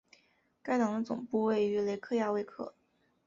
[0.63, 2.73] 该党的总部位于雷克雅未克。